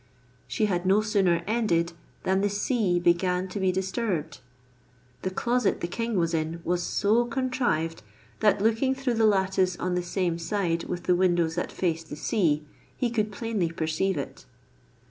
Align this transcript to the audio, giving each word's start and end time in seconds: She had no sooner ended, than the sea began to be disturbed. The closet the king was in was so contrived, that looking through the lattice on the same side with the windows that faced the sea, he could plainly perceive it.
She 0.47 0.65
had 0.65 0.83
no 0.87 1.01
sooner 1.01 1.43
ended, 1.45 1.93
than 2.23 2.41
the 2.41 2.49
sea 2.49 2.99
began 2.99 3.47
to 3.49 3.59
be 3.59 3.71
disturbed. 3.71 4.39
The 5.21 5.29
closet 5.29 5.79
the 5.81 5.87
king 5.87 6.15
was 6.15 6.33
in 6.33 6.59
was 6.63 6.81
so 6.81 7.23
contrived, 7.25 8.01
that 8.39 8.63
looking 8.63 8.95
through 8.95 9.13
the 9.13 9.27
lattice 9.27 9.77
on 9.77 9.93
the 9.93 10.01
same 10.01 10.39
side 10.39 10.85
with 10.85 11.03
the 11.03 11.13
windows 11.15 11.53
that 11.53 11.71
faced 11.71 12.09
the 12.09 12.15
sea, 12.15 12.63
he 12.97 13.11
could 13.11 13.31
plainly 13.31 13.69
perceive 13.69 14.17
it. 14.17 14.45